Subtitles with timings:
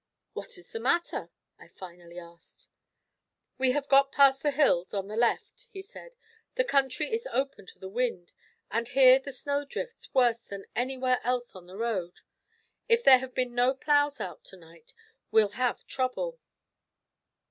[0.33, 1.29] "What is the matter?"
[1.59, 2.69] I finally asked.
[3.59, 6.15] "We have got past the hills, on the left," he said.
[6.55, 8.33] "The country is open to the wind,
[8.71, 12.21] and here the snow drifts worse than anywhere else on the road.
[12.89, 14.95] If there have been no ploughs out to night
[15.29, 16.39] we'll have trouble."